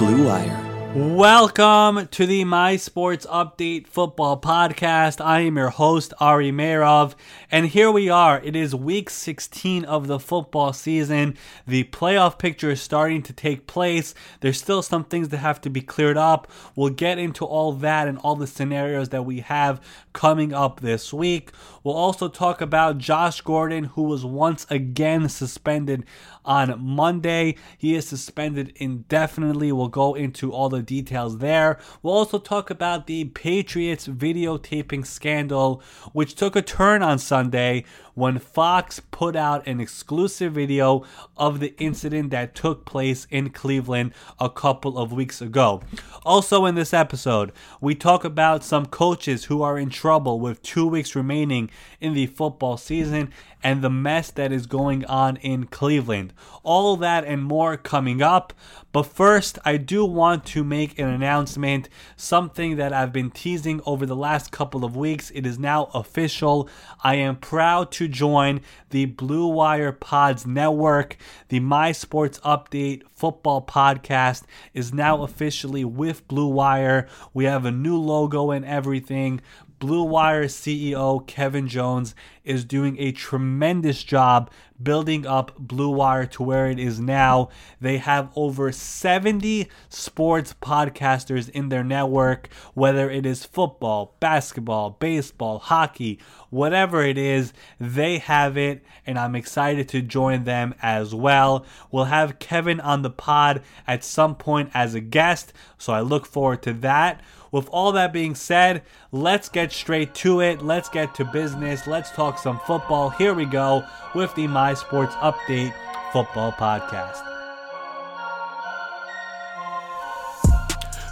[0.00, 0.59] Blue Wire.
[0.92, 5.24] Welcome to the My Sports Update Football Podcast.
[5.24, 7.14] I am your host, Ari Meirov,
[7.48, 8.40] and here we are.
[8.42, 11.36] It is week 16 of the football season.
[11.64, 14.14] The playoff picture is starting to take place.
[14.40, 16.50] There's still some things that have to be cleared up.
[16.74, 19.80] We'll get into all that and all the scenarios that we have
[20.12, 21.52] coming up this week.
[21.84, 26.04] We'll also talk about Josh Gordon, who was once again suspended
[26.44, 27.54] on Monday.
[27.78, 29.70] He is suspended indefinitely.
[29.70, 31.78] We'll go into all the details there.
[32.02, 37.84] We'll also talk about the Patriots videotaping scandal, which took a turn on Sunday
[38.14, 41.04] when Fox put out an exclusive video
[41.36, 45.80] of the incident that took place in Cleveland a couple of weeks ago.
[46.24, 50.86] Also, in this episode, we talk about some coaches who are in trouble with two
[50.86, 56.32] weeks remaining in the football season and the mess that is going on in Cleveland.
[56.62, 58.52] All that and more coming up.
[58.92, 64.06] But first, I do want to make an announcement, something that I've been teasing over
[64.06, 65.30] the last couple of weeks.
[65.34, 66.70] It is now official.
[67.04, 71.18] I am proud to join the Blue Wire Pods Network.
[71.48, 77.08] The My Sports Update football podcast is now officially with Blue Wire.
[77.34, 79.42] We have a new logo and everything.
[79.80, 82.14] Blue Wire CEO Kevin Jones
[82.44, 84.50] is doing a tremendous job
[84.82, 87.48] building up Blue Wire to where it is now.
[87.80, 95.58] They have over 70 sports podcasters in their network, whether it is football, basketball, baseball,
[95.58, 96.18] hockey,
[96.50, 101.64] whatever it is, they have it, and I'm excited to join them as well.
[101.90, 106.26] We'll have Kevin on the pod at some point as a guest, so I look
[106.26, 107.22] forward to that.
[107.52, 110.62] With all that being said, let's get straight to it.
[110.62, 111.86] Let's get to business.
[111.86, 113.10] Let's talk some football.
[113.10, 113.84] Here we go
[114.14, 115.74] with the My Sports Update
[116.12, 117.26] Football Podcast.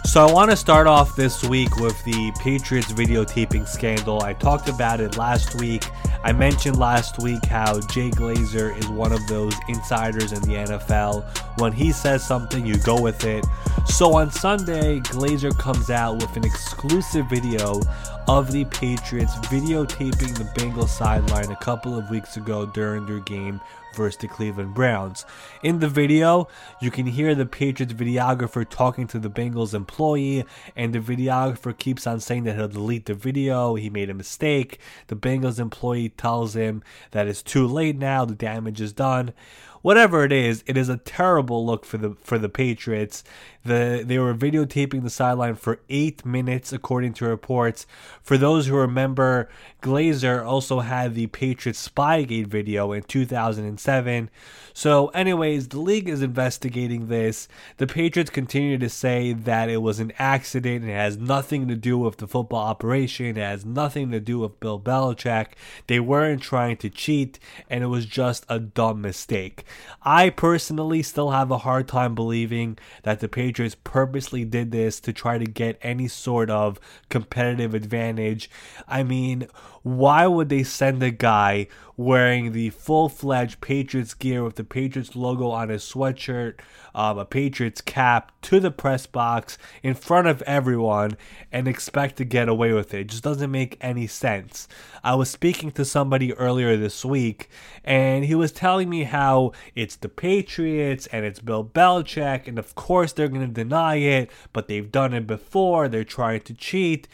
[0.05, 4.23] So I want to start off this week with the Patriots videotaping scandal.
[4.23, 5.85] I talked about it last week.
[6.23, 11.23] I mentioned last week how Jay Glazer is one of those insiders in the NFL.
[11.59, 13.45] When he says something, you go with it.
[13.85, 17.81] So on Sunday, Glazer comes out with an exclusive video
[18.27, 23.59] of the Patriots videotaping the Bengals sideline a couple of weeks ago during their game
[23.95, 25.25] versus the Cleveland Browns.
[25.63, 26.47] In the video,
[26.81, 30.45] you can hear the Patriots videographer talking to the Bengals employee,
[30.75, 34.79] and the videographer keeps on saying that he'll delete the video, he made a mistake.
[35.07, 39.33] The Bengals employee tells him that it's too late now, the damage is done
[39.81, 43.23] whatever it is, it is a terrible look for the for the Patriots.
[43.63, 47.85] The they were videotaping the sideline for eight minutes, according to reports.
[48.21, 49.49] For those who remember,
[49.81, 54.29] Glazer also had the Patriots Spygate video in 2007.
[54.73, 57.49] So, anyways, the league is investigating this.
[57.77, 60.85] The Patriots continue to say that it was an accident.
[60.85, 63.25] It has nothing to do with the football operation.
[63.25, 65.47] It has nothing to do with Bill Belichick.
[65.87, 67.39] They weren't trying to cheat,
[67.69, 69.65] and it was just a dumb mistake.
[70.01, 75.13] I personally still have a hard time believing that the Patriots purposely did this to
[75.13, 76.79] try to get any sort of
[77.09, 78.49] competitive advantage.
[78.87, 79.47] I mean,
[79.83, 85.17] why would they send a guy wearing the full fledged Patriots gear with the Patriots
[85.17, 86.59] logo on his sweatshirt,
[86.95, 91.17] um, a Patriots cap to the press box in front of everyone
[91.51, 93.01] and expect to get away with it?
[93.01, 94.67] It just doesn't make any sense.
[95.03, 97.49] I was speaking to somebody earlier this week
[97.83, 102.75] and he was telling me how it's the Patriots and it's Bill Belichick, and of
[102.75, 107.07] course they're going to deny it, but they've done it before, they're trying to cheat.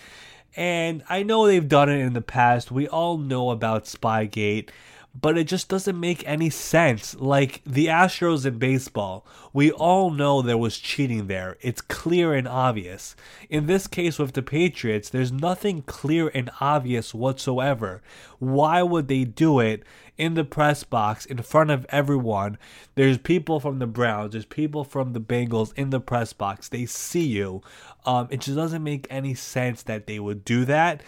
[0.56, 2.72] And I know they've done it in the past.
[2.72, 4.70] We all know about Spygate,
[5.20, 7.16] but it just doesn't make any sense.
[7.16, 11.58] Like the Astros in baseball, we all know there was cheating there.
[11.62, 13.16] It's clear and obvious.
[13.50, 18.02] In this case with the Patriots, there's nothing clear and obvious whatsoever.
[18.40, 19.84] Why would they do it
[20.18, 22.58] in the press box in front of everyone?
[22.96, 26.68] There's people from the Browns, there's people from the Bengals in the press box.
[26.68, 27.62] They see you.
[28.06, 31.02] Um, it just doesn't make any sense that they would do that.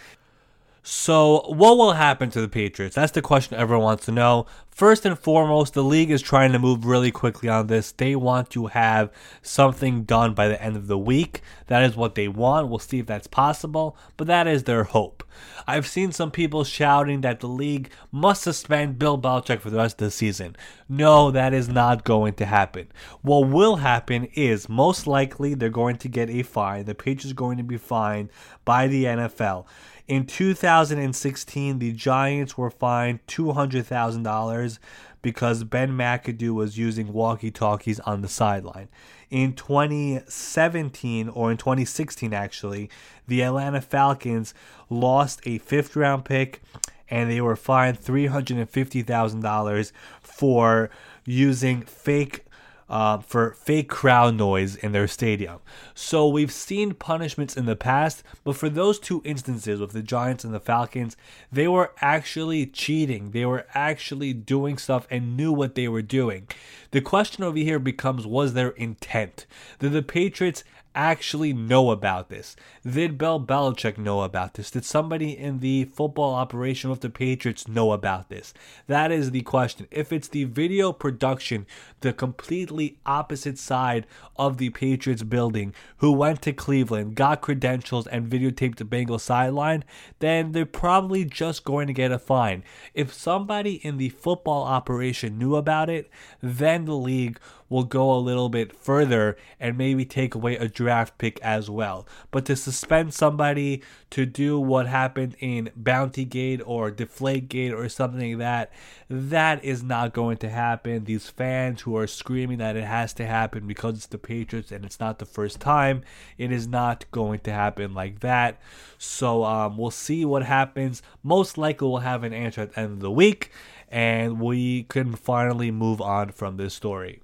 [0.90, 2.94] So, what will happen to the Patriots?
[2.94, 4.46] That's the question everyone wants to know.
[4.70, 7.92] First and foremost, the league is trying to move really quickly on this.
[7.92, 9.12] They want to have
[9.42, 11.42] something done by the end of the week.
[11.66, 12.68] That is what they want.
[12.68, 15.24] We'll see if that's possible, but that is their hope.
[15.66, 20.00] I've seen some people shouting that the league must suspend Bill Belichick for the rest
[20.00, 20.56] of the season.
[20.88, 22.88] No, that is not going to happen.
[23.20, 26.86] What will happen is most likely they're going to get a fine.
[26.86, 28.30] The Patriots are going to be fined
[28.64, 29.66] by the NFL
[30.08, 34.78] In 2016, the Giants were fined $200,000
[35.20, 38.88] because Ben McAdoo was using walkie talkies on the sideline.
[39.28, 42.88] In 2017, or in 2016 actually,
[43.26, 44.54] the Atlanta Falcons
[44.88, 46.62] lost a fifth round pick
[47.10, 50.88] and they were fined $350,000 for
[51.26, 52.46] using fake
[52.88, 55.58] uh, for fake crowd noise in their stadium.
[55.94, 60.44] So we've seen punishments in the past, but for those two instances with the Giants
[60.44, 61.16] and the Falcons,
[61.52, 63.32] they were actually cheating.
[63.32, 66.48] They were actually doing stuff and knew what they were doing.
[66.90, 69.46] The question over here becomes was there intent?
[69.78, 70.64] Did the Patriots
[70.98, 72.56] actually know about this?
[72.82, 74.72] Did Bill Belichick know about this?
[74.72, 78.52] Did somebody in the football operation with the Patriots know about this?
[78.88, 79.86] That is the question.
[79.92, 81.66] If it's the video production,
[82.00, 88.28] the completely opposite side of the Patriots building, who went to Cleveland, got credentials, and
[88.28, 89.84] videotaped the Bengals sideline,
[90.18, 92.64] then they're probably just going to get a fine.
[92.92, 96.10] If somebody in the football operation knew about it,
[96.42, 101.18] then the league will go a little bit further and maybe take away a draft
[101.18, 102.06] pick as well.
[102.30, 107.88] But to suspend somebody to do what happened in Bounty Gate or Deflate Gate or
[107.88, 108.72] something like that,
[109.10, 111.04] that is not going to happen.
[111.04, 114.84] These fans who are screaming that it has to happen because it's the Patriots and
[114.84, 116.02] it's not the first time,
[116.36, 118.60] it is not going to happen like that.
[118.98, 121.02] So um, we'll see what happens.
[121.22, 123.50] Most likely, we'll have an answer at the end of the week
[123.90, 127.22] and we can finally move on from this story.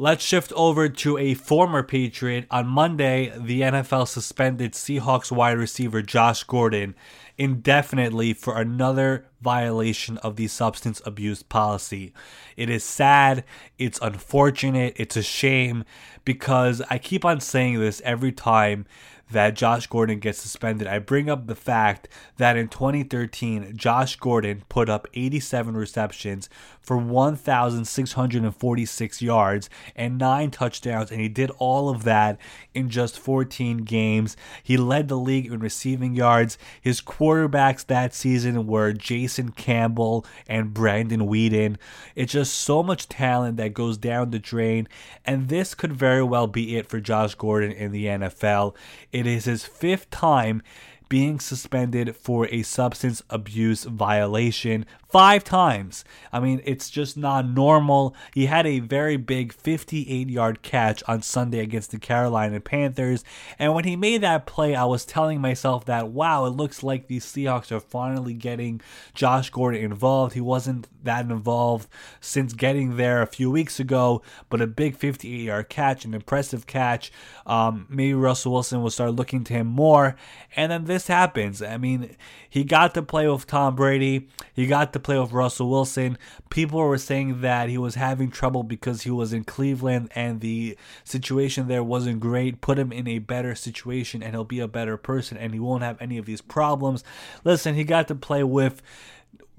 [0.00, 2.46] Let's shift over to a former Patriot.
[2.52, 6.94] On Monday, the NFL suspended Seahawks wide receiver Josh Gordon
[7.36, 12.12] indefinitely for another violation of the substance abuse policy.
[12.56, 13.42] It is sad,
[13.76, 15.84] it's unfortunate, it's a shame
[16.24, 18.86] because I keep on saying this every time
[19.30, 22.08] that Josh Gordon gets suspended, I bring up the fact
[22.38, 26.48] that in 2013, Josh Gordon put up 87 receptions
[26.88, 32.40] for 1,646 yards and nine touchdowns, and he did all of that
[32.72, 34.38] in just 14 games.
[34.62, 36.56] He led the league in receiving yards.
[36.80, 41.76] His quarterbacks that season were Jason Campbell and Brandon Weeden.
[42.14, 44.88] It's just so much talent that goes down the drain,
[45.26, 48.74] and this could very well be it for Josh Gordon in the NFL.
[49.12, 50.62] It is his fifth time
[51.08, 56.04] being suspended for a substance abuse violation five times.
[56.32, 58.14] I mean, it's just not normal.
[58.34, 63.24] He had a very big 58 yard catch on Sunday against the Carolina Panthers.
[63.58, 67.06] And when he made that play, I was telling myself that, wow, it looks like
[67.06, 68.80] the Seahawks are finally getting
[69.14, 70.34] Josh Gordon involved.
[70.34, 71.88] He wasn't that involved
[72.20, 76.66] since getting there a few weeks ago, but a big 58 yard catch, an impressive
[76.66, 77.10] catch.
[77.46, 80.16] Um, maybe Russell Wilson will start looking to him more.
[80.54, 81.62] And then this happens.
[81.62, 82.16] I mean,
[82.48, 86.18] he got to play with Tom Brady, he got to to play with Russell Wilson.
[86.50, 90.76] People were saying that he was having trouble because he was in Cleveland and the
[91.04, 92.60] situation there wasn't great.
[92.60, 95.82] Put him in a better situation and he'll be a better person and he won't
[95.82, 97.04] have any of these problems.
[97.44, 98.82] Listen, he got to play with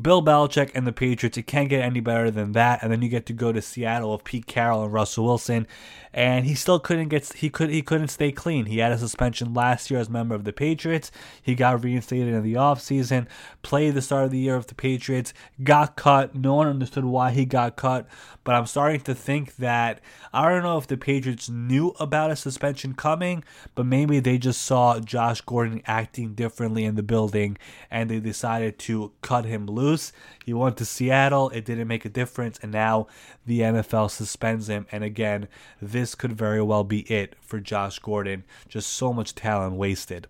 [0.01, 1.37] Bill Belichick and the Patriots.
[1.37, 2.81] It can't get any better than that.
[2.81, 5.67] And then you get to go to Seattle with Pete Carroll and Russell Wilson,
[6.13, 8.67] and he still couldn't get he could he couldn't stay clean.
[8.67, 11.11] He had a suspension last year as a member of the Patriots.
[11.41, 13.27] He got reinstated in the offseason,
[13.61, 16.33] played the start of the year of the Patriots, got cut.
[16.33, 18.07] No one understood why he got cut,
[18.45, 19.99] but I'm starting to think that
[20.31, 23.43] I don't know if the Patriots knew about a suspension coming,
[23.75, 27.57] but maybe they just saw Josh Gordon acting differently in the building
[27.91, 30.11] and they decided to cut him loose loose.
[30.45, 31.49] He went to Seattle.
[31.49, 32.59] It didn't make a difference.
[32.61, 33.07] And now
[33.45, 34.85] the NFL suspends him.
[34.91, 35.47] And again,
[35.81, 38.43] this could very well be it for Josh Gordon.
[38.67, 40.27] Just so much talent wasted.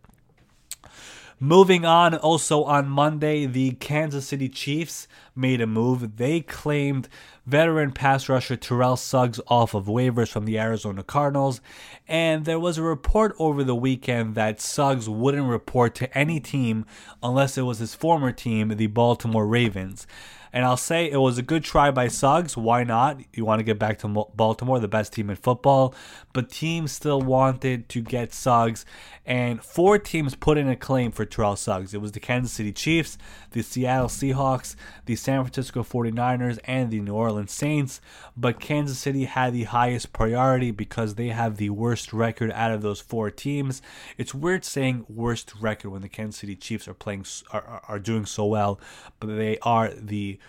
[1.41, 6.17] Moving on, also on Monday, the Kansas City Chiefs made a move.
[6.17, 7.07] They claimed
[7.45, 11.61] veteran pass rusher Terrell Suggs off of waivers from the Arizona Cardinals,
[12.09, 16.85] and there was a report over the weekend that Suggs wouldn't report to any team
[17.23, 20.05] unless it was his former team, the Baltimore Ravens.
[20.51, 22.57] And I'll say it was a good try by Suggs.
[22.57, 23.19] Why not?
[23.33, 25.93] You want to get back to Baltimore, the best team in football.
[26.33, 28.85] But teams still wanted to get Suggs.
[29.25, 31.93] And four teams put in a claim for Terrell Suggs.
[31.93, 33.15] It was the Kansas City Chiefs,
[33.51, 34.75] the Seattle Seahawks,
[35.05, 38.01] the San Francisco 49ers, and the New Orleans Saints.
[38.35, 42.81] But Kansas City had the highest priority because they have the worst record out of
[42.81, 43.83] those four teams.
[44.17, 48.25] It's weird saying worst record when the Kansas City Chiefs are playing are, are doing
[48.25, 48.79] so well,
[49.19, 50.39] but they are the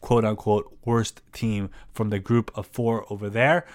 [0.00, 3.66] quote unquote worst team from the group of four over there.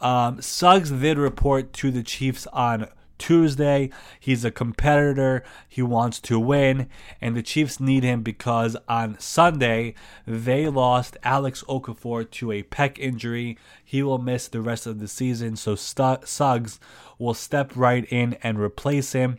[0.00, 2.88] Um, Suggs did report to the Chiefs on
[3.22, 3.88] Tuesday.
[4.18, 5.44] He's a competitor.
[5.68, 6.88] He wants to win,
[7.20, 9.94] and the Chiefs need him because on Sunday
[10.26, 13.58] they lost Alex Okafor to a pec injury.
[13.84, 16.80] He will miss the rest of the season, so Suggs
[17.16, 19.38] will step right in and replace him.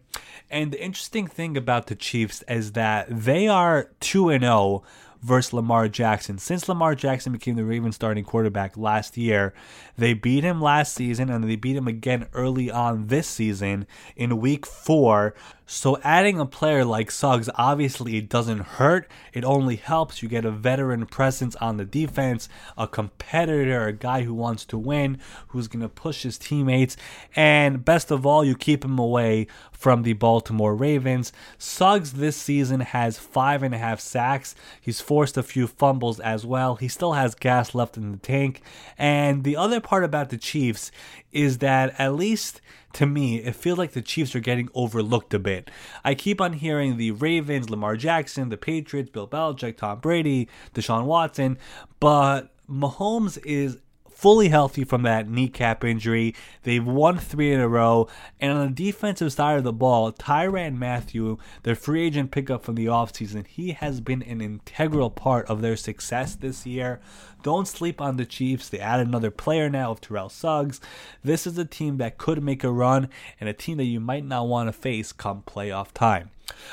[0.50, 4.84] And the interesting thing about the Chiefs is that they are 2 0
[5.24, 6.38] versus Lamar Jackson.
[6.38, 9.54] Since Lamar Jackson became the Ravens starting quarterback last year,
[9.98, 13.86] they beat him last season and they beat him again early on this season
[14.16, 15.36] in week four.
[15.66, 19.10] So adding a player like Suggs obviously it doesn't hurt.
[19.32, 20.22] It only helps.
[20.22, 24.78] You get a veteran presence on the defense, a competitor, a guy who wants to
[24.78, 25.20] win,
[25.50, 26.98] who's going to push his teammates,
[27.36, 31.34] and best of all, you keep him away from the Baltimore Ravens.
[31.58, 34.56] Suggs this season has five and a half sacks.
[34.80, 36.76] He's forced a few fumbles as well.
[36.76, 38.62] He still has gas left in the tank.
[38.98, 40.92] And the other part about the Chiefs
[41.32, 42.62] is that at least
[42.94, 45.70] to me, it feels like the Chiefs are getting overlooked a bit.
[46.04, 51.06] I keep on hearing the Ravens, Lamar Jackson, the Patriots, Bill Belichick, Tom Brady, Deshaun
[51.06, 51.58] Watson,
[52.00, 53.78] but Mahomes is
[54.24, 56.34] fully healthy from that kneecap injury.
[56.62, 58.08] They've won three in a row.
[58.40, 62.76] And on the defensive side of the ball, Tyrann Mathieu, their free agent pickup from
[62.76, 67.02] the offseason, he has been an integral part of their success this year.
[67.42, 68.70] Don't sleep on the Chiefs.
[68.70, 70.80] They add another player now of Terrell Suggs.
[71.22, 73.10] This is a team that could make a run
[73.42, 76.30] and a team that you might not want to face come playoff time.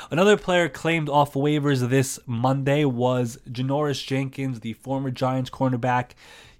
[0.09, 6.11] Another player claimed off waivers this Monday was Janoris Jenkins, the former Giants cornerback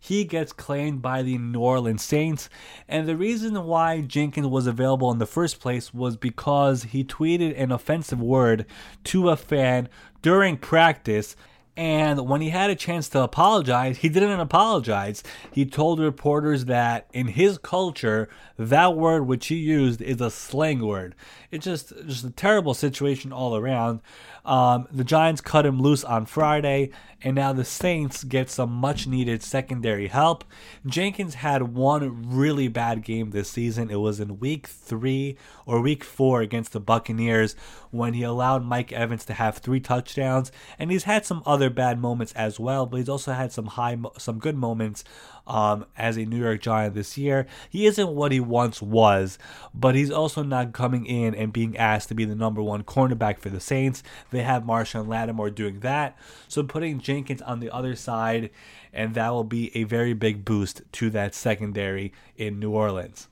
[0.04, 2.50] he gets claimed by the New Orleans Saints.
[2.88, 7.54] And the reason why Jenkins was available in the first place was because he tweeted
[7.56, 8.66] an offensive word
[9.06, 9.88] to a fan
[10.24, 11.36] during practice
[11.78, 15.24] and when he had a chance to apologize, he didn't apologize.
[15.52, 18.28] He told reporters that in his culture,
[18.58, 21.16] that word which he used is a slang word.
[21.52, 24.00] It's just just a terrible situation all around.
[24.46, 26.92] Um, the Giants cut him loose on Friday,
[27.22, 30.44] and now the Saints get some much needed secondary help.
[30.86, 33.92] Jenkins had one really bad game this season.
[33.92, 37.56] It was in week three or week four against the Buccaneers
[37.92, 42.00] when he allowed Mike Evans to have three touchdowns, and he's had some other bad
[42.00, 45.04] moments as well, but he's also had some high, some good moments
[45.52, 47.46] um, as a New York Giant this year.
[47.70, 49.38] He isn't what he once was,
[49.74, 53.40] but he's also not coming in and being asked to be the number one cornerback
[53.40, 54.02] for the Saints.
[54.32, 56.18] They have Marshon Lattimore doing that.
[56.48, 58.50] So putting Jenkins on the other side,
[58.94, 63.28] and that will be a very big boost to that secondary in New Orleans.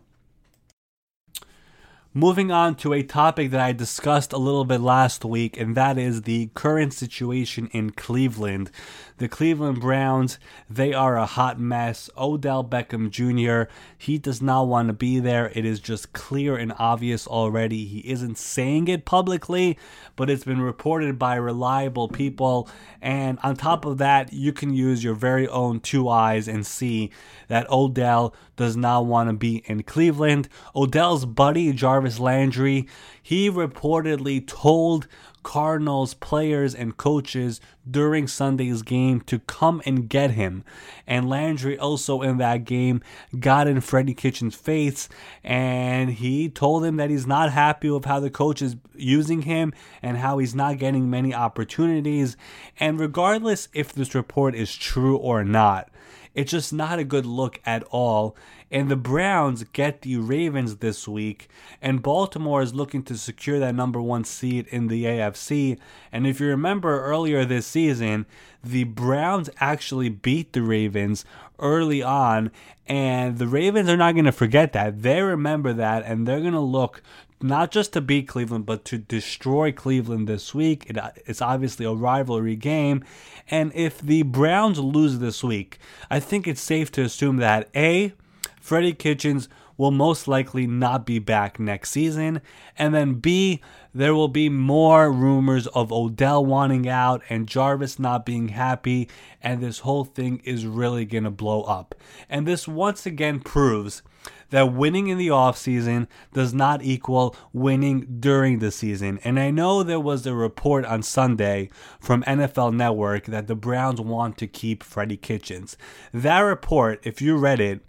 [2.14, 6.00] Moving on to a topic that I discussed a little bit last week, and that
[6.00, 8.72] is the current situation in Cleveland.
[9.20, 12.10] The Cleveland Browns, they are a hot mess.
[12.18, 15.52] Odell Beckham Jr., he does not want to be there.
[15.54, 17.84] It is just clear and obvious already.
[17.84, 19.78] He isn't saying it publicly,
[20.16, 22.70] but it's been reported by reliable people.
[23.02, 27.12] And on top of that, you can use your very own two eyes and see
[27.50, 30.48] that Odell does not want to be in Cleveland.
[30.74, 32.88] Odell's buddy, Jarvis Landry,
[33.22, 35.08] he reportedly told
[35.44, 40.64] Cardinals players and coaches during Sunday's game to come and get him.
[41.08, 43.02] And Landry also in that game
[43.40, 45.10] got in Freddie Kitchens' face
[45.44, 49.74] and he told him that he's not happy with how the coach is using him
[50.02, 52.38] and how he's not getting many opportunities.
[52.80, 55.90] And regardless if this report is true or not,
[56.34, 58.36] it's just not a good look at all.
[58.72, 61.48] And the Browns get the Ravens this week,
[61.82, 65.80] and Baltimore is looking to secure that number one seed in the AFC.
[66.12, 68.28] And if you remember earlier this season,
[68.64, 71.26] the Browns actually beat the Ravens
[71.58, 72.52] early on,
[72.88, 75.02] and the Ravens are not going to forget that.
[75.02, 77.02] They remember that, and they're going to look
[77.42, 80.86] not just to beat Cleveland, but to destroy Cleveland this week.
[80.90, 83.04] It, it's obviously a rivalry game.
[83.50, 85.80] And if the Browns lose this week,
[86.10, 88.14] I think it's safe to assume that A,
[88.60, 89.48] Freddie Kitchens
[89.80, 92.42] will most likely not be back next season.
[92.78, 93.62] And then B,
[93.94, 99.08] there will be more rumors of Odell wanting out and Jarvis not being happy,
[99.42, 101.96] and this whole thing is really going to blow up.
[102.30, 104.02] And this once again proves
[104.50, 109.20] that winning in the offseason does not equal winning during the season.
[109.24, 114.02] And I know there was a report on Sunday from NFL Network that the Browns
[114.02, 115.78] want to keep Freddie Kitchens.
[116.14, 117.82] That report, if you read it,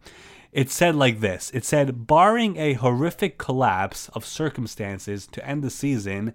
[0.52, 5.70] it said like this it said barring a horrific collapse of circumstances to end the
[5.70, 6.34] season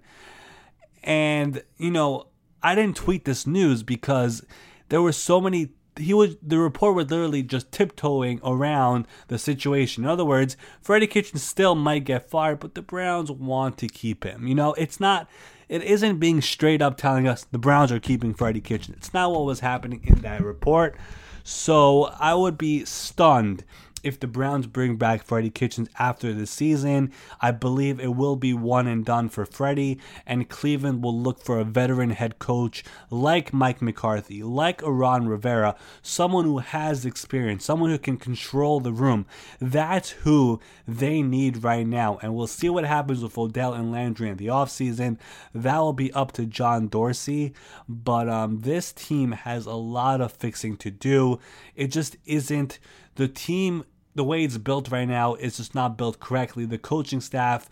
[1.02, 2.26] and you know
[2.62, 4.44] i didn't tweet this news because
[4.88, 5.68] there were so many
[5.98, 10.04] he was the report was literally just tiptoeing around the situation.
[10.04, 14.24] In other words, Freddie Kitchen still might get fired, but the Browns want to keep
[14.24, 14.46] him.
[14.46, 15.28] You know, it's not
[15.68, 18.94] it isn't being straight up telling us the Browns are keeping Freddie Kitchen.
[18.96, 20.96] It's not what was happening in that report.
[21.42, 23.64] So I would be stunned
[24.06, 27.10] if the Browns bring back Freddie Kitchens after the season.
[27.40, 31.58] I believe it will be one and done for Freddie, and Cleveland will look for
[31.58, 37.90] a veteran head coach like Mike McCarthy, like Ron Rivera, someone who has experience, someone
[37.90, 39.26] who can control the room.
[39.60, 44.28] That's who they need right now, and we'll see what happens with Odell and Landry
[44.28, 45.18] in the offseason.
[45.52, 47.54] That will be up to John Dorsey,
[47.88, 51.40] but um, this team has a lot of fixing to do.
[51.74, 52.78] It just isn't
[53.16, 53.84] the team
[54.16, 56.64] the way it's built right now is just not built correctly.
[56.64, 57.68] The coaching staff,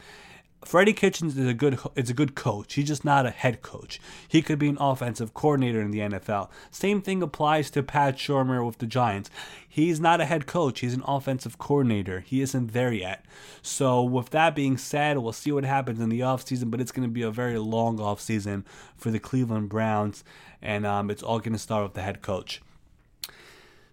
[0.64, 2.74] Freddie Kitchens is a good is a good coach.
[2.74, 4.00] He's just not a head coach.
[4.28, 6.48] He could be an offensive coordinator in the NFL.
[6.70, 9.30] Same thing applies to Pat Shurmur with the Giants.
[9.68, 10.80] He's not a head coach.
[10.80, 12.20] He's an offensive coordinator.
[12.20, 13.24] He isn't there yet.
[13.62, 17.08] So with that being said, we'll see what happens in the offseason, but it's going
[17.08, 18.64] to be a very long offseason
[18.96, 20.24] for the Cleveland Browns,
[20.62, 22.62] and um, it's all going to start with the head coach.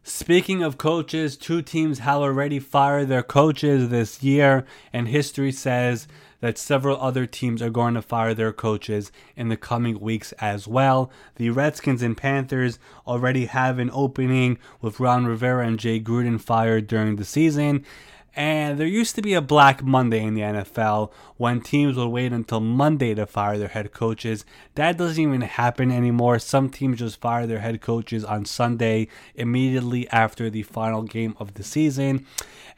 [0.04, 6.08] Speaking of coaches, two teams have already fired their coaches this year, and history says
[6.40, 10.68] that several other teams are going to fire their coaches in the coming weeks as
[10.68, 11.12] well.
[11.36, 16.88] The Redskins and Panthers already have an opening with Ron Rivera and Jay Gruden fired
[16.88, 17.86] during the season.
[18.34, 22.32] And there used to be a Black Monday in the NFL when teams would wait
[22.32, 24.46] until Monday to fire their head coaches.
[24.76, 26.40] That doesn't even happen anymore.
[26.40, 31.56] Some teams just fire their head coaches on Sunday immediately after the final game of
[31.56, 32.26] the season.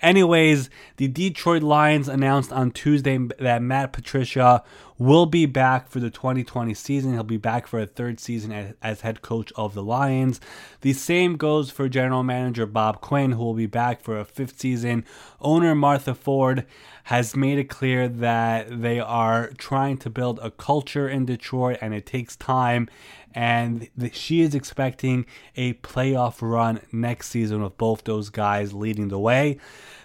[0.02, 4.64] Anyways, the Detroit Lions announced on Tuesday that Matt Patricia
[5.04, 7.12] will be back for the 2020 season.
[7.12, 10.40] He'll be back for a third season as, head coach of the Lions.
[10.80, 14.60] The same goes for general manager Bob Quinn, who will be back for a fifth
[14.60, 15.04] season.
[15.42, 16.66] Owner Martha Ford
[17.06, 21.94] has made it clear that they are trying to build a culture in Detroit and
[21.94, 22.88] it takes time.
[23.36, 25.26] And she is expecting
[25.58, 29.58] a playoff run next season with both those guys leading the way.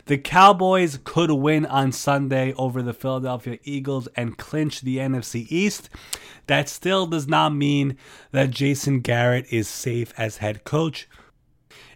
[0.08, 5.90] The Cowboys could win on Sunday over the Philadelphia Eagles and clinch the NFC East.
[6.47, 7.99] That still does not mean
[8.32, 11.10] that Jason Garrett is safe as head coach.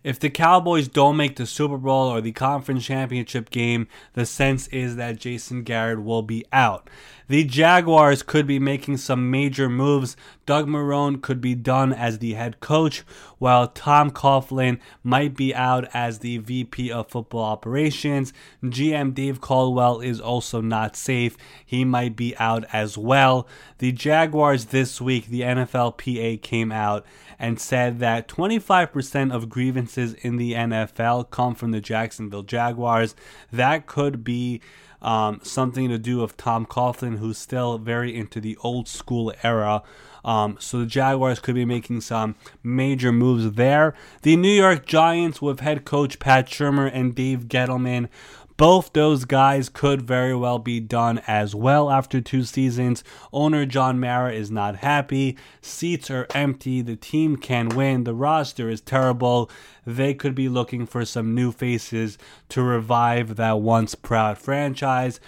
[0.05, 4.67] If the Cowboys don't make the Super Bowl or the conference championship game, the sense
[4.67, 6.91] is that Jason Garrett will be out.
[7.29, 10.17] The Jaguars could be making some major moves.
[10.45, 13.05] Doug Marrone could be done as the head coach,
[13.39, 18.33] while Tom Coughlin might be out as the VP of football operations.
[18.63, 21.37] GM Dave Caldwell is also not safe.
[21.65, 23.47] He might be out as well.
[23.79, 27.07] The Jaguars this week, the NFLPA came out
[27.39, 33.15] and said that 25% of grievances in the NFL come from the Jacksonville Jaguars.
[33.51, 34.61] That could be
[35.03, 39.83] um, something to do with Tom Coughlin, who's still very into the old school era.
[40.25, 43.95] Um, so the Jaguars could be making some major moves there.
[44.23, 48.09] The New York Giants, with head coach Pat Shurmur and Dave Gettleman,
[48.57, 53.03] both those guys could very well be done as well after two seasons.
[53.33, 55.37] Owner John Mara is not happy.
[55.61, 56.83] Seats are empty.
[56.83, 58.05] The team can win.
[58.05, 59.51] The roster is terrible.
[59.85, 62.19] They could be looking for some new faces
[62.51, 65.19] to revive that once proud franchise.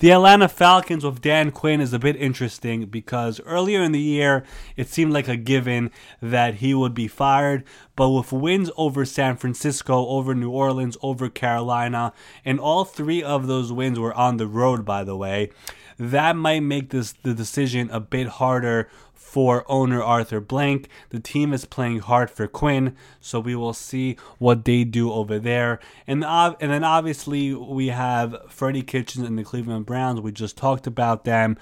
[0.00, 4.44] The Atlanta Falcons with Dan Quinn is a bit interesting because earlier in the year
[4.76, 9.36] it seemed like a given that he would be fired, but with wins over San
[9.36, 12.12] Francisco, over New Orleans, over Carolina,
[12.44, 15.50] and all three of those wins were on the road, by the way,
[15.98, 18.88] that might make this the decision a bit harder
[19.20, 20.88] for owner Arthur Blank.
[21.10, 25.38] The team is playing hard for Quinn, so we will see what they do over
[25.38, 25.78] there.
[26.06, 30.20] And uh, and then obviously we have Freddie Kitchens and the Cleveland Browns.
[30.20, 31.58] We just talked about them.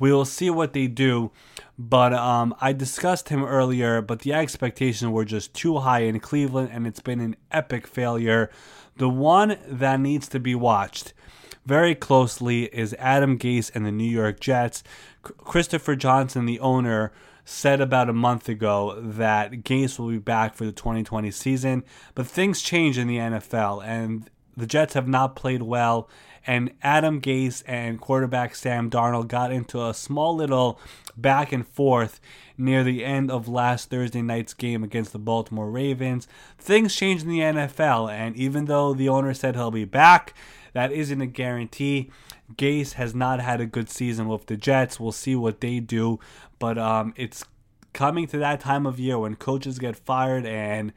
[0.00, 1.30] We will see what they do.
[1.78, 6.70] But um, I discussed him earlier, but the expectations were just too high in Cleveland,
[6.72, 8.50] and it's been an epic failure.
[8.96, 11.12] The one that needs to be watched
[11.64, 14.82] very closely is Adam Gase and the New York Jets.
[15.22, 17.12] Christopher Johnson, the owner,
[17.44, 22.26] said about a month ago that Gase will be back for the 2020 season, but
[22.26, 26.08] things change in the NFL, and the Jets have not played well.
[26.44, 30.80] And Adam Gase and quarterback Sam Darnold got into a small little
[31.16, 32.20] back and forth
[32.58, 36.26] near the end of last Thursday night's game against the Baltimore Ravens.
[36.58, 40.34] Things changed in the NFL, and even though the owner said he'll be back,
[40.72, 42.10] that isn't a guarantee.
[42.56, 45.00] Gase has not had a good season with the Jets.
[45.00, 46.18] We'll see what they do,
[46.58, 47.44] but um, it's
[47.92, 50.92] coming to that time of year when coaches get fired and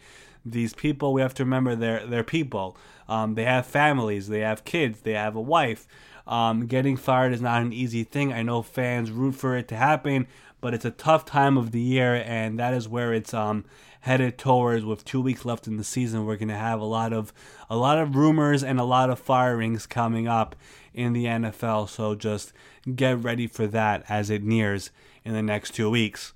[0.45, 2.77] These people, we have to remember they're, they're people.
[3.09, 5.87] Um, they have families, they have kids, they have a wife.
[6.27, 8.31] Um, getting fired is not an easy thing.
[8.31, 10.27] I know fans root for it to happen,
[10.61, 13.65] but it's a tough time of the year, and that is where it's um,
[14.05, 14.85] headed towards.
[14.85, 17.33] With two weeks left in the season, we're going to have a lot of
[17.69, 20.55] a lot of rumors and a lot of firings coming up
[20.93, 21.89] in the NFL.
[21.89, 22.53] So just
[22.95, 24.91] get ready for that as it nears
[25.23, 26.33] in the next two weeks.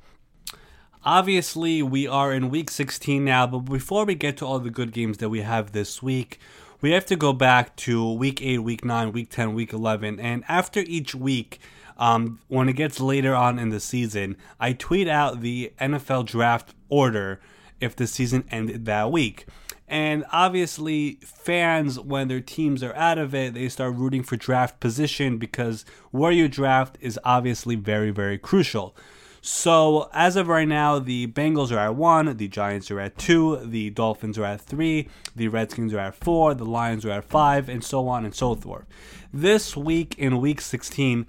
[1.05, 4.91] Obviously, we are in week 16 now, but before we get to all the good
[4.91, 6.39] games that we have this week,
[6.81, 10.19] we have to go back to week 8, week 9, week 10, week 11.
[10.19, 11.59] And after each week,
[11.97, 16.73] um, when it gets later on in the season, I tweet out the NFL draft
[16.89, 17.39] order
[17.81, 19.45] if the season ended that week.
[19.87, 24.79] And obviously, fans, when their teams are out of it, they start rooting for draft
[24.79, 28.95] position because where you draft is obviously very, very crucial.
[29.41, 33.57] So as of right now, the Bengals are at one, the Giants are at two,
[33.63, 37.69] the Dolphins are at three, the Redskins are at four, the Lions are at five,
[37.69, 38.85] and so on and so forth.
[39.33, 41.25] This week in Week 16,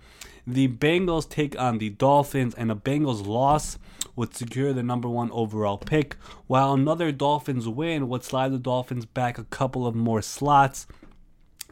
[0.47, 3.79] the Bengals take on the Dolphins, and a Bengals loss
[4.21, 6.15] would secure the number one overall pick,
[6.47, 10.87] while another Dolphins win would slide the Dolphins back a couple of more slots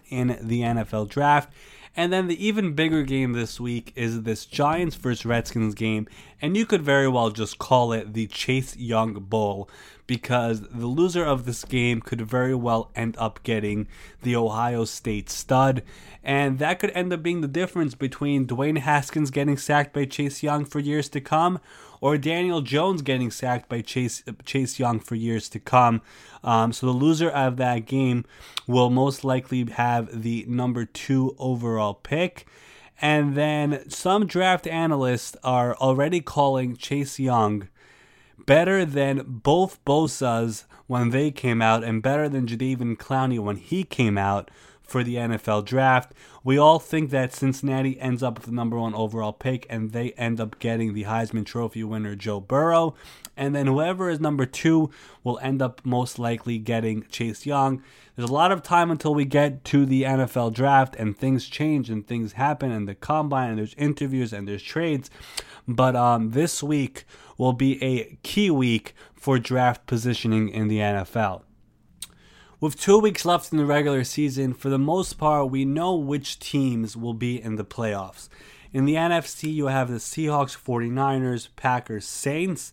[0.08, 1.52] in the NFL draft.
[1.94, 6.08] And then the even bigger game this week is this Giants versus Redskins game,
[6.40, 9.68] and you could very well just call it the Chase Young Bowl
[10.06, 13.86] because the loser of this game could very well end up getting
[14.22, 15.82] the Ohio State stud,
[16.24, 20.42] and that could end up being the difference between Dwayne Haskins getting sacked by Chase
[20.42, 21.60] Young for years to come
[22.00, 26.02] or Daniel Jones getting sacked by Chase Chase Young for years to come.
[26.44, 28.24] Um, so the loser of that game
[28.66, 32.46] will most likely have the number two overall pick.
[33.00, 37.68] And then some draft analysts are already calling Chase Young
[38.46, 43.84] better than both Bosa's when they came out and better than Jadeveon Clowney when he
[43.84, 44.50] came out
[44.88, 46.12] for the NFL draft.
[46.42, 50.12] We all think that Cincinnati ends up with the number one overall pick and they
[50.12, 52.94] end up getting the Heisman Trophy winner Joe Burrow.
[53.36, 54.90] And then whoever is number two
[55.22, 57.82] will end up most likely getting Chase Young.
[58.16, 61.90] There's a lot of time until we get to the NFL draft and things change
[61.90, 65.10] and things happen and the combine and there's interviews and there's trades.
[65.68, 67.04] But um, this week
[67.36, 71.42] will be a key week for draft positioning in the NFL.
[72.60, 76.40] With two weeks left in the regular season, for the most part, we know which
[76.40, 78.28] teams will be in the playoffs.
[78.72, 82.72] In the NFC, you have the Seahawks, 49ers, Packers, Saints,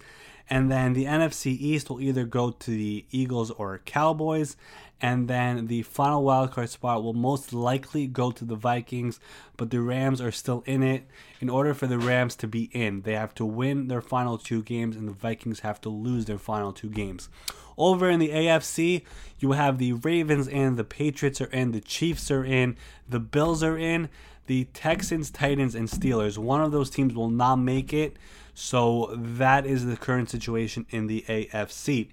[0.50, 4.58] and then the NFC East will either go to the Eagles or Cowboys,
[5.06, 9.20] and then the final wildcard spot will most likely go to the Vikings,
[9.56, 11.06] but the Rams are still in it.
[11.40, 14.64] In order for the Rams to be in, they have to win their final two
[14.64, 17.30] games, and the Vikings have to lose their final two games.
[17.78, 19.04] Over in the AFC,
[19.38, 22.76] you have the Ravens and the Patriots are in, the Chiefs are in,
[23.08, 24.10] the Bills are in,
[24.48, 26.40] the Texans, Titans, and Steelers.
[26.40, 28.18] One of those teams will not make it.
[28.56, 32.08] So that is the current situation in the AFC.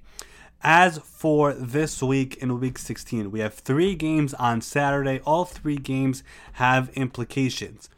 [0.65, 5.19] As for this week in week 16, we have three games on Saturday.
[5.27, 6.23] All three games
[6.53, 7.91] have implications.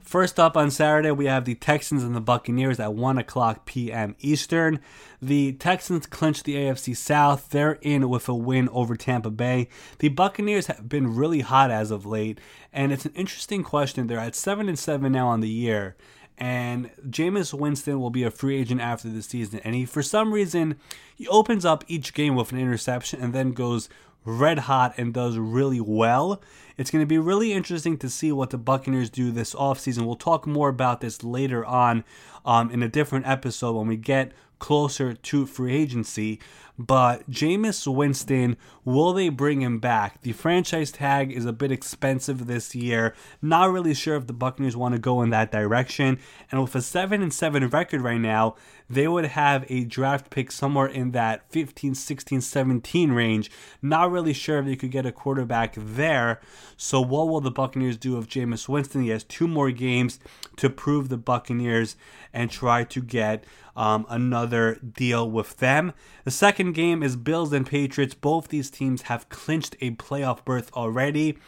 [0.00, 4.16] First up on Saturday, we have the Texans and the Buccaneers at 1 o'clock p.m.
[4.20, 4.80] Eastern.
[5.20, 7.50] The Texans clinched the AFC South.
[7.50, 9.68] They're in with a win over Tampa Bay.
[9.98, 12.40] The Buccaneers have been really hot as of late,
[12.72, 14.06] and it's an interesting question.
[14.06, 15.96] They're at 7 and 7 now on the year,
[16.38, 19.60] and Jameis Winston will be a free agent after the season.
[19.64, 20.76] And he, for some reason,
[21.14, 23.88] he opens up each game with an interception and then goes
[24.24, 26.42] red hot and does really well.
[26.76, 30.04] It's going to be really interesting to see what the Buccaneers do this offseason.
[30.04, 32.04] We'll talk more about this later on
[32.44, 36.40] um, in a different episode when we get closer to free agency.
[36.78, 40.20] But Jameis Winston, will they bring him back?
[40.22, 43.14] The franchise tag is a bit expensive this year.
[43.40, 46.18] Not really sure if the Buccaneers want to go in that direction.
[46.50, 48.56] And with a 7 and 7 record right now,
[48.88, 53.50] they would have a draft pick somewhere in that 15, 16, 17 range.
[53.82, 56.40] Not really sure if they could get a quarterback there.
[56.76, 59.02] So, what will the Buccaneers do if Jameis Winston?
[59.02, 60.20] He has two more games
[60.56, 61.96] to prove the Buccaneers
[62.32, 63.44] and try to get
[63.76, 65.92] um, another deal with them.
[66.24, 68.14] The second game is Bills and Patriots.
[68.14, 71.38] Both these teams have clinched a playoff berth already.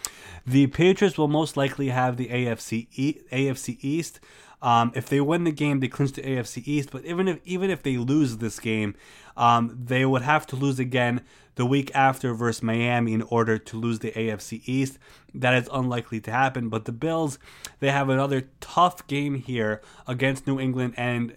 [0.47, 4.21] The Patriots will most likely have the AFC e- AFC East.
[4.61, 6.91] Um, if they win the game, they clinch the AFC East.
[6.91, 8.95] But even if even if they lose this game,
[9.37, 11.23] um, they would have to lose again
[11.55, 14.99] the week after versus Miami in order to lose the AFC East.
[15.35, 16.69] That is unlikely to happen.
[16.69, 17.39] But the Bills,
[17.81, 21.37] they have another tough game here against New England, and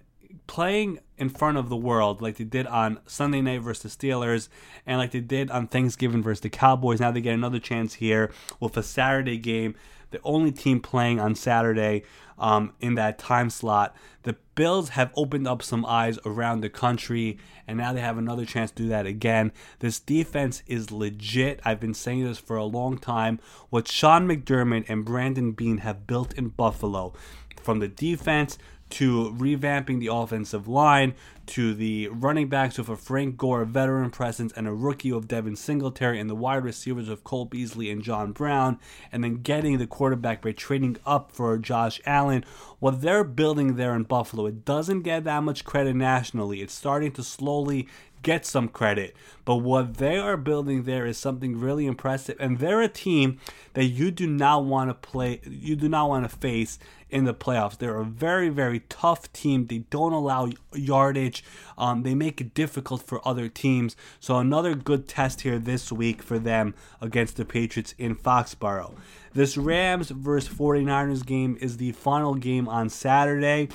[0.52, 4.50] playing in front of the world like they did on Sunday night versus the Steelers
[4.86, 7.00] and like they did on Thanksgiving versus the Cowboys.
[7.00, 9.76] Now they get another chance here with a Saturday game.
[10.10, 12.04] The only team playing on Saturday
[12.38, 13.96] um, in that time slot.
[14.24, 18.44] The Bills have opened up some eyes around the country, and now they have another
[18.44, 19.54] chance to do that again.
[19.80, 21.62] This defense is legit.
[21.64, 23.40] I've been saying this for a long time.
[23.70, 27.14] What Sean McDermott and Brandon Beane have built in Buffalo,
[27.62, 28.58] from the defense
[28.92, 31.14] to revamping the offensive line,
[31.48, 35.56] to the running backs with a Frank Gore veteran presence and a rookie of Devin
[35.56, 38.80] Singletary, and the wide receivers of Cole Beasley and John Brown,
[39.12, 42.46] and then getting the quarterback by trading up for Josh Allen.
[42.80, 46.62] What they're building there in Buffalo, it doesn't get that much credit nationally.
[46.62, 47.88] It's starting to slowly
[48.22, 49.16] get some credit.
[49.46, 52.38] But what they are building there is something really impressive.
[52.40, 53.40] And they're a team
[53.74, 56.80] that you do not want to play, you do not want to face
[57.10, 57.78] in the playoffs.
[57.78, 59.68] They're a very, very tough team.
[59.68, 61.44] They don't allow yardage,
[61.78, 63.96] um, they make it difficult for other teams.
[64.20, 68.96] So, another good test here this week for them against the Patriots in Foxborough.
[69.34, 73.70] This Rams versus 49ers game is the final game on Saturday.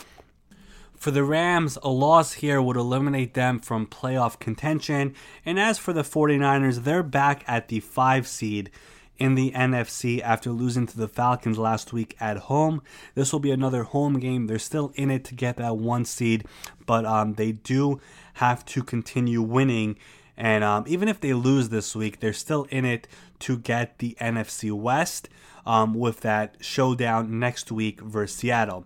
[1.06, 5.14] For the Rams, a loss here would eliminate them from playoff contention.
[5.44, 8.72] And as for the 49ers, they're back at the 5 seed
[9.16, 12.82] in the NFC after losing to the Falcons last week at home.
[13.14, 14.48] This will be another home game.
[14.48, 16.44] They're still in it to get that one seed,
[16.86, 18.00] but um, they do
[18.34, 19.98] have to continue winning.
[20.36, 23.06] And um, even if they lose this week, they're still in it
[23.38, 25.28] to get the NFC West
[25.64, 28.84] um, with that showdown next week versus Seattle.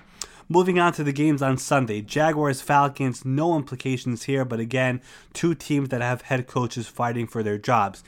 [0.52, 5.00] Moving on to the games on Sunday Jaguars, Falcons, no implications here, but again,
[5.32, 8.02] two teams that have head coaches fighting for their jobs.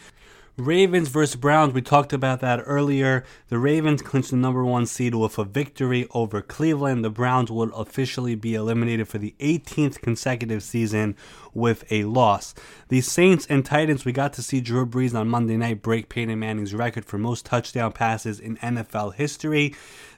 [0.56, 3.24] Ravens versus Browns, we talked about that earlier.
[3.48, 7.04] The Ravens clinched the number one seed with a victory over Cleveland.
[7.04, 11.16] The Browns would officially be eliminated for the 18th consecutive season
[11.54, 12.54] with a loss.
[12.88, 16.38] The Saints and Titans, we got to see Drew Brees on Monday night break Peyton
[16.38, 19.74] Manning's record for most touchdown passes in NFL history.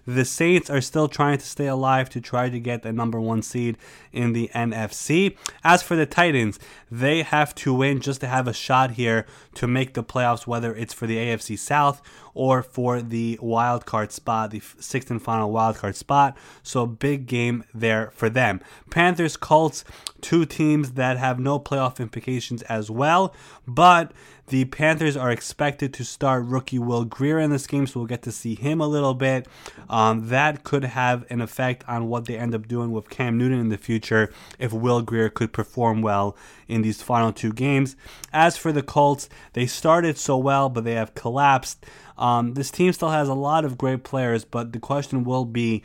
[0.07, 3.40] The Saints are still trying to stay alive to try to get the number one
[3.42, 3.79] seed
[4.12, 5.37] in the NFC.
[5.62, 6.59] As for the Titans,
[6.90, 10.75] they have to win just to have a shot here to make the playoffs, whether
[10.75, 12.03] it's for the AFC South
[12.35, 16.37] or for the wild card spot, the sixth and final wild card spot.
[16.62, 18.61] So big game there for them.
[18.90, 19.85] Panthers, Colts,
[20.20, 23.35] two teams that have no playoff implications as well,
[23.66, 24.12] but
[24.49, 28.23] the Panthers are expected to start rookie Will Grier in this game, so we'll get
[28.23, 29.47] to see him a little bit.
[29.88, 33.59] Um, that could have an effect on what they end up doing with Cam Newton
[33.59, 36.37] in the future if Will Grier could perform well
[36.68, 37.97] in these final two games.
[38.35, 41.87] As for the Colts, they started so well, but they have collapsed.
[42.16, 45.83] Um, this team still has a lot of great players, but the question will be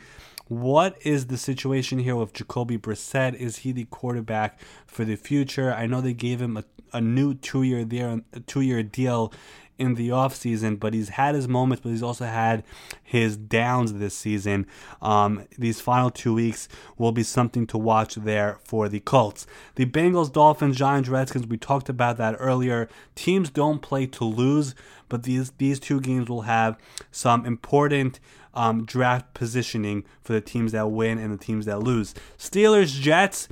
[0.50, 3.34] what is the situation here with Jacoby Brissett?
[3.34, 5.72] Is he the quarterback for the future?
[5.72, 9.32] I know they gave him a, a new two year there two year deal
[9.80, 12.62] in the offseason, but he's had his moments, but he's also had
[13.02, 14.66] his downs this season.
[15.00, 19.46] Um, these final two weeks will be something to watch there for the Colts.
[19.76, 22.88] The Bengals, Dolphins, Giants, Redskins, we talked about that earlier.
[23.14, 24.74] Teams don't play to lose,
[25.08, 26.78] but these, these two games will have
[27.10, 28.20] some important
[28.52, 32.14] um, draft positioning for the teams that win and the teams that lose.
[32.38, 33.48] Steelers, Jets.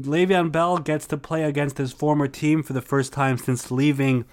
[0.00, 4.24] Le'Veon Bell gets to play against his former team for the first time since leaving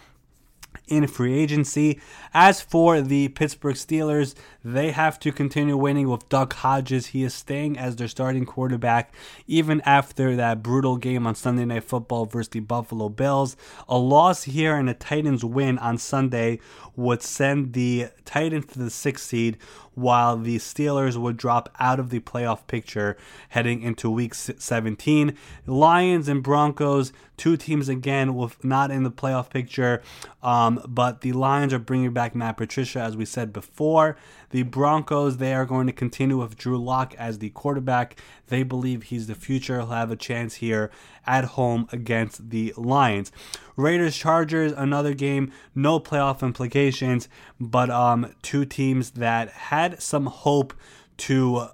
[0.89, 1.99] in free agency.
[2.33, 7.07] As for the Pittsburgh Steelers, they have to continue winning with Duck Hodges.
[7.07, 9.13] He is staying as their starting quarterback
[9.47, 13.55] even after that brutal game on Sunday Night Football versus the Buffalo Bills.
[13.87, 16.59] A loss here and a Titans win on Sunday
[16.99, 19.57] would send the Titans to the sixth seed
[19.95, 23.17] while the Steelers would drop out of the playoff picture
[23.49, 25.37] heading into week 17.
[25.65, 30.01] Lions and Broncos, two teams again with not in the playoff picture,
[30.43, 34.17] um, but the Lions are bringing back Matt Patricia, as we said before.
[34.51, 38.19] The Broncos, they are going to continue with Drew Lock as the quarterback.
[38.47, 39.77] They believe he's the future.
[39.77, 40.89] He'll have a chance here
[41.25, 43.31] at home against the Lions.
[43.75, 50.73] Raiders Chargers, another game, no playoff implications, but um, two teams that had some hope
[51.17, 51.69] to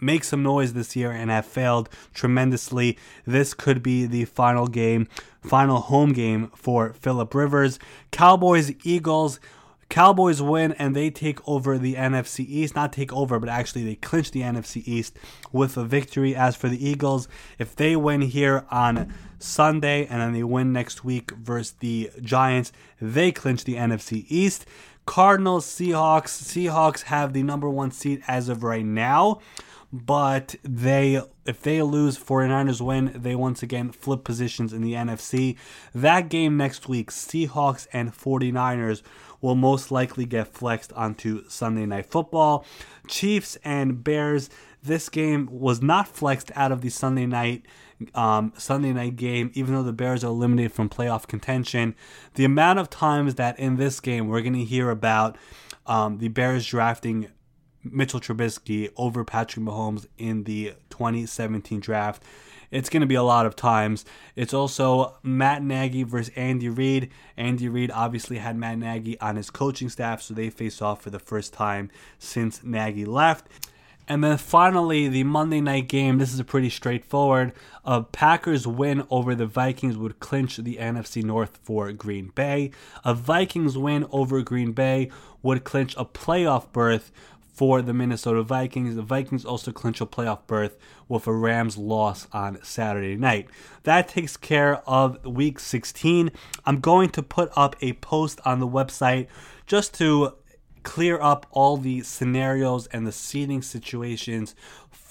[0.00, 2.98] make some noise this year and have failed tremendously.
[3.24, 5.08] This could be the final game,
[5.40, 7.78] final home game for Philip Rivers.
[8.10, 9.40] Cowboys, Eagles.
[9.88, 12.74] Cowboys win and they take over the NFC East.
[12.74, 15.16] Not take over, but actually they clinch the NFC East
[15.52, 16.34] with a victory.
[16.34, 21.04] As for the Eagles, if they win here on Sunday and then they win next
[21.04, 24.66] week versus the Giants, they clinch the NFC East.
[25.06, 26.42] Cardinals, Seahawks.
[26.42, 29.40] Seahawks have the number one seed as of right now
[29.92, 35.56] but they if they lose 49ers win they once again flip positions in the nfc
[35.94, 39.02] that game next week seahawks and 49ers
[39.46, 42.64] will most likely get flexed onto sunday night football
[43.06, 44.50] chiefs and bears
[44.82, 47.64] this game was not flexed out of the sunday night
[48.14, 51.94] um, Sunday night game, even though the Bears are eliminated from playoff contention.
[52.34, 55.36] The amount of times that in this game we're going to hear about
[55.86, 57.28] um, the Bears drafting
[57.92, 62.22] Mitchell Trubisky over Patrick Mahomes in the 2017 draft.
[62.70, 64.04] It's going to be a lot of times.
[64.34, 67.10] It's also Matt Nagy versus Andy Reid.
[67.36, 71.10] Andy Reid obviously had Matt Nagy on his coaching staff, so they face off for
[71.10, 73.46] the first time since Nagy left.
[74.08, 76.18] And then finally, the Monday night game.
[76.18, 77.52] This is a pretty straightforward.
[77.84, 82.70] A Packers win over the Vikings would clinch the NFC North for Green Bay.
[83.04, 85.10] A Vikings win over Green Bay
[85.42, 87.10] would clinch a playoff berth
[87.56, 88.96] for the Minnesota Vikings.
[88.96, 90.76] The Vikings also clinch a playoff berth
[91.08, 93.48] with a Rams loss on Saturday night.
[93.84, 96.30] That takes care of week 16.
[96.66, 99.28] I'm going to put up a post on the website
[99.66, 100.34] just to
[100.82, 104.54] clear up all the scenarios and the seating situations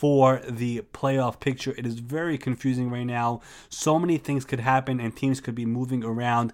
[0.06, 1.74] for the playoff picture.
[1.80, 3.42] It is very confusing right now.
[3.70, 6.54] So many things could happen and teams could be moving around.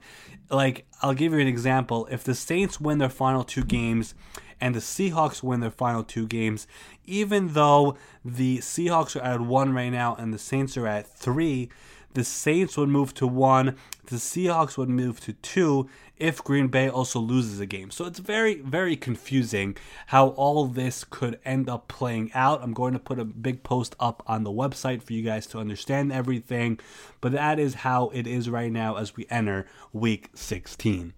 [0.49, 2.07] Like, I'll give you an example.
[2.09, 4.15] If the Saints win their final two games
[4.61, 6.65] and the Seahawks win their final two games,
[7.03, 11.69] even though the Seahawks are at one right now and the Saints are at three,
[12.13, 15.89] the Saints would move to one, the Seahawks would move to two
[16.21, 17.89] if Green Bay also loses a game.
[17.89, 19.75] So it's very, very confusing
[20.07, 22.61] how all this could end up playing out.
[22.61, 25.57] I'm going to put a big post up on the website for you guys to
[25.57, 26.79] understand everything,
[27.19, 31.13] but that is how it is right now as we enter week 16.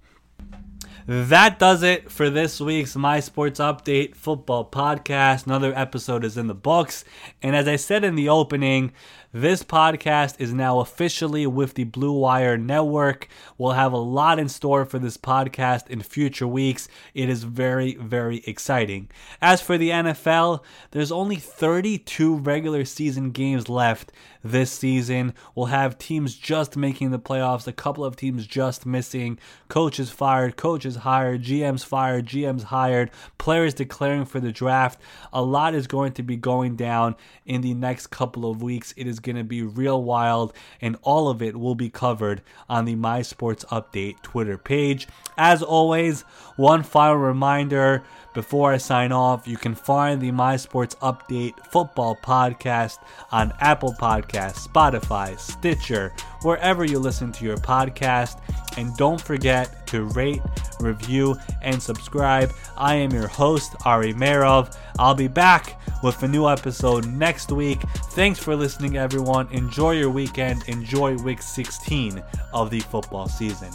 [1.05, 5.45] That does it for this week's My Sports Update football podcast.
[5.45, 7.03] Another episode is in the books.
[7.41, 8.93] And as I said in the opening,
[9.33, 13.27] this podcast is now officially with the Blue Wire Network.
[13.57, 16.87] We'll have a lot in store for this podcast in future weeks.
[17.15, 19.09] It is very, very exciting.
[19.41, 24.11] As for the NFL, there's only 32 regular season games left
[24.43, 25.33] this season.
[25.55, 30.57] We'll have teams just making the playoffs, a couple of teams just missing, coaches fired,
[30.57, 34.99] coaches hired, GMs fired, GMs hired, players declaring for the draft.
[35.31, 38.93] A lot is going to be going down in the next couple of weeks.
[38.97, 42.85] It is going to be real wild, and all of it will be covered on
[42.85, 45.07] the My Sports Update Twitter page.
[45.37, 46.21] As always,
[46.55, 48.03] one final reminder
[48.33, 52.99] before I sign off, you can find the My Sports Update football podcast
[53.31, 58.39] on Apple Podcasts, Spotify, Stitcher, wherever you listen to your podcast.
[58.77, 60.41] And don't forget to rate,
[60.79, 62.51] review, and subscribe.
[62.75, 64.75] I am your host, Ari Meirov.
[64.97, 67.81] I'll be back with a new episode next week.
[68.11, 69.47] Thanks for listening, everyone.
[69.51, 70.67] Enjoy your weekend.
[70.67, 73.69] Enjoy week 16 of the football season.